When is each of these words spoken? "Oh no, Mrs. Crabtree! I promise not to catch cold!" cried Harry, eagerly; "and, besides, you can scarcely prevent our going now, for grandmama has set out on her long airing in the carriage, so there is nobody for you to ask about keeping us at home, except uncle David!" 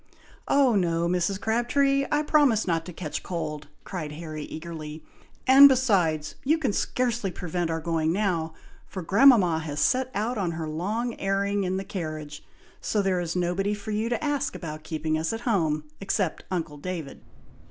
"Oh 0.47 0.73
no, 0.73 1.07
Mrs. 1.07 1.39
Crabtree! 1.39 2.07
I 2.11 2.23
promise 2.23 2.65
not 2.65 2.87
to 2.87 2.91
catch 2.91 3.21
cold!" 3.21 3.67
cried 3.83 4.13
Harry, 4.13 4.45
eagerly; 4.45 5.03
"and, 5.45 5.69
besides, 5.69 6.33
you 6.43 6.57
can 6.57 6.73
scarcely 6.73 7.29
prevent 7.29 7.69
our 7.69 7.79
going 7.79 8.11
now, 8.11 8.55
for 8.87 9.03
grandmama 9.03 9.59
has 9.59 9.79
set 9.79 10.09
out 10.15 10.39
on 10.39 10.53
her 10.53 10.67
long 10.67 11.13
airing 11.19 11.65
in 11.65 11.77
the 11.77 11.83
carriage, 11.83 12.43
so 12.81 13.03
there 13.03 13.21
is 13.21 13.35
nobody 13.35 13.75
for 13.75 13.91
you 13.91 14.09
to 14.09 14.23
ask 14.23 14.55
about 14.55 14.81
keeping 14.81 15.19
us 15.19 15.33
at 15.33 15.41
home, 15.41 15.83
except 16.01 16.45
uncle 16.49 16.77
David!" 16.77 17.21